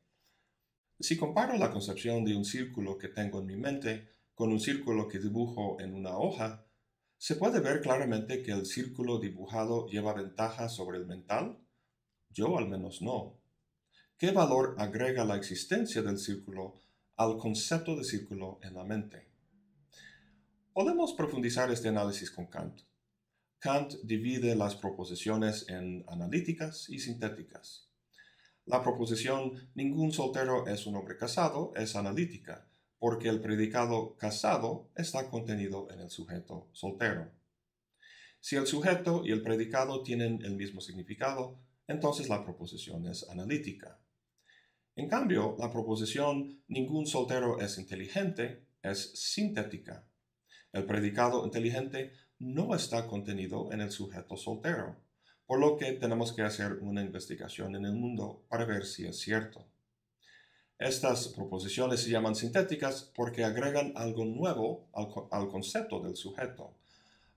Si 1.00 1.16
comparo 1.16 1.56
la 1.56 1.72
concepción 1.72 2.24
de 2.24 2.36
un 2.36 2.44
círculo 2.44 2.98
que 2.98 3.08
tengo 3.08 3.40
en 3.40 3.46
mi 3.46 3.56
mente 3.56 4.12
con 4.32 4.52
un 4.52 4.60
círculo 4.60 5.08
que 5.08 5.18
dibujo 5.18 5.80
en 5.80 5.92
una 5.92 6.16
hoja, 6.16 6.63
¿se 7.24 7.36
puede 7.36 7.60
ver 7.60 7.80
claramente 7.80 8.42
que 8.42 8.52
el 8.52 8.66
círculo 8.66 9.18
dibujado 9.18 9.86
lleva 9.88 10.12
ventaja 10.12 10.68
sobre 10.68 10.98
el 10.98 11.06
mental? 11.06 11.58
Yo 12.28 12.58
al 12.58 12.68
menos 12.68 13.00
no. 13.00 13.40
¿Qué 14.18 14.30
valor 14.30 14.74
agrega 14.76 15.24
la 15.24 15.36
existencia 15.36 16.02
del 16.02 16.18
círculo 16.18 16.74
al 17.16 17.38
concepto 17.38 17.96
de 17.96 18.04
círculo 18.04 18.58
en 18.62 18.74
la 18.74 18.84
mente? 18.84 19.26
Podemos 20.74 21.14
profundizar 21.14 21.70
este 21.70 21.88
análisis 21.88 22.30
con 22.30 22.44
Kant. 22.44 22.82
Kant 23.58 23.94
divide 24.02 24.54
las 24.54 24.76
proposiciones 24.76 25.66
en 25.70 26.04
analíticas 26.06 26.90
y 26.90 26.98
sintéticas. 26.98 27.88
La 28.66 28.82
proposición 28.82 29.70
ningún 29.74 30.12
soltero 30.12 30.66
es 30.66 30.84
un 30.84 30.96
hombre 30.96 31.16
casado 31.16 31.72
es 31.74 31.96
analítica, 31.96 32.68
porque 33.04 33.28
el 33.28 33.42
predicado 33.42 34.16
casado 34.16 34.88
está 34.96 35.28
contenido 35.28 35.88
en 35.90 36.00
el 36.00 36.08
sujeto 36.08 36.70
soltero. 36.72 37.30
Si 38.40 38.56
el 38.56 38.66
sujeto 38.66 39.20
y 39.26 39.30
el 39.30 39.42
predicado 39.42 40.02
tienen 40.02 40.42
el 40.42 40.56
mismo 40.56 40.80
significado, 40.80 41.60
entonces 41.86 42.30
la 42.30 42.42
proposición 42.42 43.06
es 43.06 43.28
analítica. 43.28 44.00
En 44.96 45.10
cambio, 45.10 45.54
la 45.58 45.70
proposición 45.70 46.62
ningún 46.66 47.06
soltero 47.06 47.60
es 47.60 47.76
inteligente 47.76 48.64
es 48.82 49.12
sintética. 49.20 50.06
El 50.72 50.86
predicado 50.86 51.44
inteligente 51.44 52.14
no 52.38 52.74
está 52.74 53.06
contenido 53.06 53.70
en 53.70 53.82
el 53.82 53.90
sujeto 53.90 54.38
soltero, 54.38 54.96
por 55.44 55.60
lo 55.60 55.76
que 55.76 55.92
tenemos 55.92 56.32
que 56.32 56.40
hacer 56.40 56.78
una 56.80 57.02
investigación 57.02 57.76
en 57.76 57.84
el 57.84 57.92
mundo 57.92 58.46
para 58.48 58.64
ver 58.64 58.86
si 58.86 59.04
es 59.04 59.18
cierto. 59.18 59.73
Estas 60.78 61.28
proposiciones 61.28 62.00
se 62.00 62.10
llaman 62.10 62.34
sintéticas 62.34 63.10
porque 63.14 63.44
agregan 63.44 63.92
algo 63.94 64.24
nuevo 64.24 64.88
al, 64.92 65.48
concepto 65.48 66.00
del 66.00 66.16
sujeto, 66.16 66.74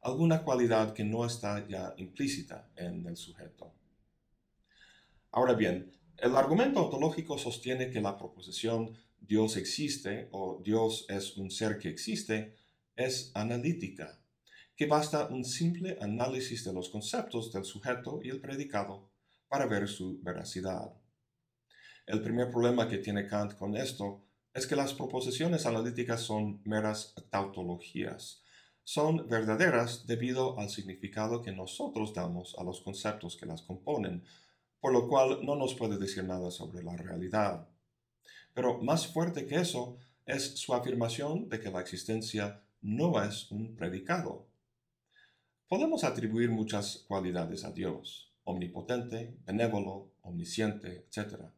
alguna 0.01 0.41
cualidad 0.41 0.93
que 0.93 1.03
no 1.03 1.23
está 1.23 1.67
ya 1.67 1.93
implícita 1.97 2.67
en 2.75 3.05
el 3.05 3.15
sujeto. 3.15 3.71
Ahora 5.31 5.53
bien, 5.53 5.91
el 6.17 6.35
argumento 6.35 6.83
ontológico 6.83 7.37
sostiene 7.37 7.91
que 7.91 8.01
la 8.01 8.17
proposición 8.17 8.97
Dios 9.19 9.55
existe 9.55 10.29
o 10.31 10.59
Dios 10.63 11.05
es 11.07 11.37
un 11.37 11.51
ser 11.51 11.77
que 11.77 11.89
existe 11.89 12.55
es 12.95 13.31
analítica, 13.35 14.19
que 14.75 14.87
basta 14.87 15.27
un 15.27 15.45
simple 15.45 15.99
análisis 16.01 16.63
de 16.63 16.73
los 16.73 16.89
conceptos 16.89 17.53
del 17.53 17.65
sujeto 17.65 18.19
y 18.23 18.29
el 18.29 18.41
predicado 18.41 19.11
para 19.47 19.67
ver 19.67 19.87
su 19.87 20.19
veracidad. 20.23 20.96
El 22.07 22.21
primer 22.21 22.49
problema 22.49 22.87
que 22.87 22.99
tiene 22.99 23.27
Kant 23.27 23.55
con 23.55 23.75
esto 23.75 24.23
es 24.53 24.65
que 24.65 24.77
las 24.77 24.93
proposiciones 24.93 25.65
analíticas 25.65 26.21
son 26.21 26.61
meras 26.63 27.13
tautologías. 27.29 28.41
Son 28.85 29.27
verdaderas 29.27 30.07
debido 30.07 30.57
al 30.57 30.69
significado 30.69 31.41
que 31.41 31.51
nosotros 31.51 32.13
damos 32.13 32.55
a 32.57 32.63
los 32.63 32.79
conceptos 32.79 33.35
que 33.35 33.45
las 33.45 33.61
componen, 33.61 34.23
por 34.79 34.93
lo 34.93 35.09
cual 35.09 35.45
no 35.45 35.57
nos 35.57 35.75
puede 35.75 35.97
decir 35.97 36.23
nada 36.23 36.49
sobre 36.49 36.81
la 36.81 36.95
realidad. 36.95 37.67
Pero 38.53 38.81
más 38.81 39.07
fuerte 39.07 39.45
que 39.45 39.55
eso 39.55 39.97
es 40.25 40.57
su 40.57 40.73
afirmación 40.73 41.49
de 41.49 41.59
que 41.59 41.71
la 41.71 41.81
existencia 41.81 42.63
no 42.81 43.21
es 43.21 43.51
un 43.51 43.75
predicado. 43.75 44.47
Podemos 45.67 46.05
atribuir 46.05 46.51
muchas 46.51 47.03
cualidades 47.05 47.65
a 47.65 47.71
Dios, 47.71 48.31
omnipotente, 48.45 49.35
benévolo, 49.45 50.13
omnisciente, 50.21 51.05
etc. 51.11 51.56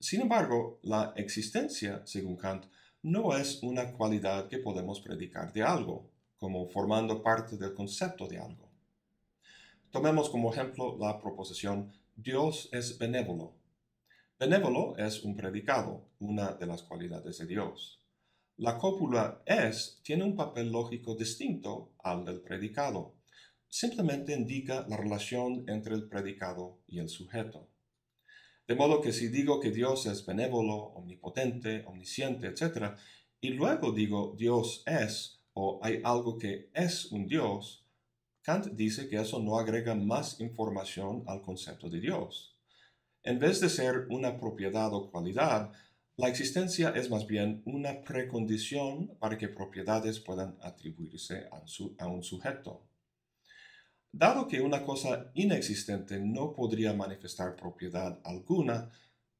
Sin 0.00 0.22
embargo, 0.22 0.80
la 0.82 1.12
existencia, 1.14 2.00
según 2.06 2.36
Kant, 2.36 2.64
no 3.02 3.36
es 3.36 3.62
una 3.62 3.92
cualidad 3.92 4.48
que 4.48 4.56
podemos 4.56 4.98
predicar 5.00 5.52
de 5.52 5.62
algo, 5.62 6.08
como 6.38 6.66
formando 6.66 7.22
parte 7.22 7.58
del 7.58 7.74
concepto 7.74 8.26
de 8.26 8.38
algo. 8.38 8.70
Tomemos 9.90 10.30
como 10.30 10.52
ejemplo 10.52 10.96
la 10.98 11.20
proposición 11.20 11.92
Dios 12.16 12.70
es 12.72 12.96
benévolo. 12.96 13.52
Benévolo 14.38 14.96
es 14.96 15.22
un 15.22 15.36
predicado, 15.36 16.08
una 16.18 16.52
de 16.52 16.66
las 16.66 16.82
cualidades 16.82 17.36
de 17.36 17.46
Dios. 17.46 18.00
La 18.56 18.78
cópula 18.78 19.42
es 19.44 20.00
tiene 20.02 20.24
un 20.24 20.34
papel 20.34 20.72
lógico 20.72 21.14
distinto 21.14 21.92
al 22.02 22.24
del 22.24 22.40
predicado. 22.40 23.16
Simplemente 23.68 24.32
indica 24.32 24.86
la 24.88 24.96
relación 24.96 25.68
entre 25.68 25.94
el 25.94 26.08
predicado 26.08 26.78
y 26.86 27.00
el 27.00 27.10
sujeto. 27.10 27.69
De 28.70 28.76
modo 28.76 29.00
que 29.00 29.12
si 29.12 29.26
digo 29.26 29.58
que 29.58 29.72
Dios 29.72 30.06
es 30.06 30.24
benévolo, 30.24 30.76
omnipotente, 30.94 31.84
omnisciente, 31.86 32.46
etc., 32.46 32.94
y 33.40 33.48
luego 33.48 33.90
digo 33.90 34.36
Dios 34.38 34.84
es 34.86 35.40
o 35.54 35.80
hay 35.82 36.00
algo 36.04 36.38
que 36.38 36.70
es 36.72 37.06
un 37.06 37.26
Dios, 37.26 37.84
Kant 38.42 38.66
dice 38.66 39.08
que 39.08 39.20
eso 39.20 39.40
no 39.40 39.58
agrega 39.58 39.96
más 39.96 40.38
información 40.38 41.24
al 41.26 41.42
concepto 41.42 41.90
de 41.90 41.98
Dios. 41.98 42.54
En 43.24 43.40
vez 43.40 43.58
de 43.58 43.68
ser 43.68 44.06
una 44.08 44.38
propiedad 44.38 44.94
o 44.94 45.10
cualidad, 45.10 45.72
la 46.16 46.28
existencia 46.28 46.90
es 46.90 47.10
más 47.10 47.26
bien 47.26 47.62
una 47.64 48.02
precondición 48.02 49.16
para 49.18 49.36
que 49.36 49.48
propiedades 49.48 50.20
puedan 50.20 50.56
atribuirse 50.62 51.48
a 51.98 52.06
un 52.06 52.22
sujeto. 52.22 52.89
Dado 54.12 54.48
que 54.48 54.60
una 54.60 54.82
cosa 54.82 55.30
inexistente 55.34 56.18
no 56.18 56.52
podría 56.52 56.92
manifestar 56.92 57.54
propiedad 57.54 58.20
alguna, 58.24 58.90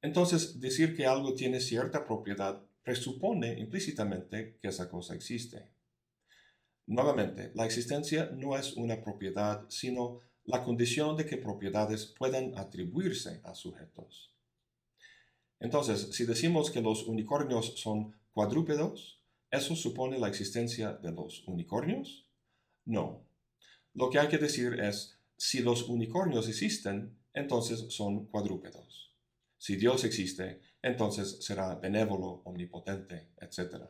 entonces 0.01 0.61
decir 0.61 0.97
que 0.97 1.07
algo 1.07 1.35
tiene 1.35 1.61
cierta 1.61 2.05
propiedad 2.05 2.63
presupone 2.83 3.59
implícitamente 3.59 4.59
que 4.61 4.69
esa 4.69 4.89
cosa 4.89 5.15
existe. 5.15 5.71
Nuevamente, 6.87 7.51
la 7.55 7.67
existencia 7.67 8.31
no 8.33 8.57
es 8.57 8.77
una 8.77 9.01
propiedad, 9.01 9.65
sino 9.69 10.21
la 10.45 10.63
condición 10.65 11.17
de 11.17 11.27
que 11.27 11.37
propiedades 11.37 12.07
puedan 12.07 12.57
atribuirse 12.57 13.41
a 13.45 13.55
sujetos. 13.55 14.35
Entonces, 15.61 16.09
si 16.13 16.25
decimos 16.25 16.71
que 16.71 16.81
los 16.81 17.07
unicornios 17.07 17.79
son 17.79 18.17
cuadrúpedos, 18.33 19.21
¿eso 19.51 19.77
supone 19.77 20.19
la 20.19 20.29
existencia 20.29 20.93
de 20.93 21.13
los 21.13 21.47
unicornios? 21.47 22.27
No, 22.85 23.30
lo 23.95 24.11
que 24.11 24.19
hay 24.19 24.29
que 24.29 24.39
decir 24.39 24.79
es, 24.81 25.19
si 25.37 25.61
los 25.61 25.89
unicornios 25.89 26.49
existen, 26.49 27.19
entonces 27.35 27.87
son 27.93 28.27
cuadrúpedos. 28.27 29.15
Si 29.59 29.77
Dios 29.77 30.05
existe, 30.05 30.61
entonces 30.83 31.45
será 31.45 31.75
benévolo, 31.75 32.43
omnipotente, 32.45 33.31
etc. 33.41 33.85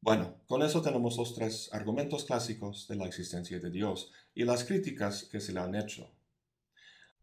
Bueno, 0.00 0.42
con 0.46 0.62
eso 0.62 0.82
tenemos 0.82 1.16
los 1.16 1.34
tres 1.34 1.70
argumentos 1.72 2.24
clásicos 2.24 2.86
de 2.88 2.96
la 2.96 3.06
existencia 3.06 3.58
de 3.58 3.70
Dios 3.70 4.12
y 4.34 4.44
las 4.44 4.64
críticas 4.64 5.24
que 5.24 5.40
se 5.40 5.52
le 5.52 5.60
han 5.60 5.74
hecho. 5.74 6.10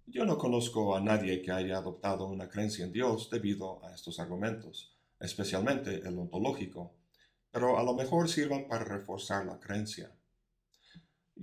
Yo 0.08 0.26
no 0.26 0.38
conozco 0.38 0.96
a 0.96 1.02
nadie 1.02 1.42
que 1.42 1.52
haya 1.52 1.78
adoptado 1.78 2.28
una 2.28 2.50
creencia 2.50 2.84
en 2.84 2.92
Dios 2.92 3.30
debido 3.30 3.86
a 3.86 3.94
estos 3.94 4.20
argumentos, 4.20 4.98
especialmente 5.20 6.00
el 6.08 6.18
ontológico, 6.18 6.96
pero 7.52 7.78
a 7.78 7.84
lo 7.84 7.94
mejor 7.94 8.28
sirvan 8.28 8.68
para 8.68 8.84
reforzar 8.84 9.46
la 9.46 9.60
creencia. 9.60 10.12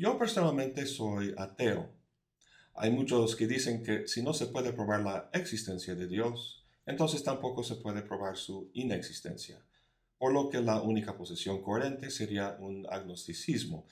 Yo 0.00 0.16
personalmente 0.16 0.86
soy 0.86 1.34
ateo. 1.36 1.90
Hay 2.74 2.92
muchos 2.92 3.34
que 3.34 3.48
dicen 3.48 3.82
que 3.82 4.06
si 4.06 4.22
no 4.22 4.32
se 4.32 4.46
puede 4.46 4.72
probar 4.72 5.02
la 5.02 5.28
existencia 5.32 5.96
de 5.96 6.06
Dios, 6.06 6.64
entonces 6.86 7.24
tampoco 7.24 7.64
se 7.64 7.74
puede 7.74 8.02
probar 8.02 8.36
su 8.36 8.70
inexistencia, 8.74 9.60
por 10.16 10.32
lo 10.32 10.50
que 10.50 10.60
la 10.60 10.80
única 10.80 11.16
posición 11.16 11.60
coherente 11.62 12.12
sería 12.12 12.56
un 12.60 12.86
agnosticismo, 12.88 13.88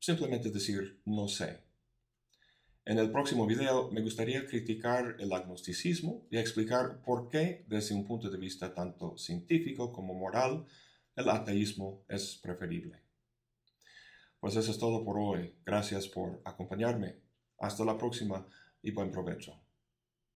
simplemente 0.00 0.50
decir 0.50 1.00
no 1.04 1.28
sé. 1.28 1.60
En 2.84 2.98
el 2.98 3.12
próximo 3.12 3.46
video 3.46 3.92
me 3.92 4.02
gustaría 4.02 4.44
criticar 4.46 5.14
el 5.20 5.32
agnosticismo 5.32 6.26
y 6.32 6.38
explicar 6.38 7.00
por 7.00 7.28
qué, 7.28 7.64
desde 7.68 7.94
un 7.94 8.04
punto 8.04 8.28
de 8.28 8.38
vista 8.38 8.74
tanto 8.74 9.16
científico 9.16 9.92
como 9.92 10.14
moral, 10.14 10.66
el 11.14 11.28
ateísmo 11.28 12.04
es 12.08 12.40
preferible. 12.42 13.03
Pues 14.44 14.56
eso 14.56 14.72
es 14.72 14.78
todo 14.78 15.02
por 15.02 15.18
hoy. 15.18 15.54
Gracias 15.64 16.06
por 16.06 16.42
acompañarme. 16.44 17.16
Hasta 17.60 17.82
la 17.82 17.96
próxima 17.96 18.46
y 18.82 18.90
buen 18.90 19.10
provecho. 19.10 19.63